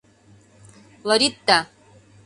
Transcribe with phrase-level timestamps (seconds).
[1.07, 1.59] Лоритта!